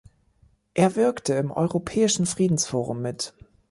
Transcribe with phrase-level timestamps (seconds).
[0.73, 3.35] Er wirkte im "Europäischen Friedens-Forum" mit.